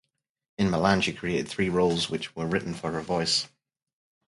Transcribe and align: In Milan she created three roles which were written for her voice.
In 0.57 0.71
Milan 0.71 1.01
she 1.01 1.13
created 1.13 1.47
three 1.47 1.69
roles 1.69 2.09
which 2.09 2.35
were 2.35 2.47
written 2.47 2.73
for 2.73 2.91
her 2.91 3.01
voice. 3.01 3.47